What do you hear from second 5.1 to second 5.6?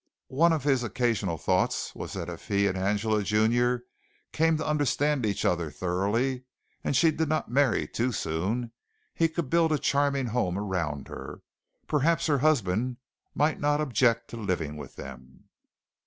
each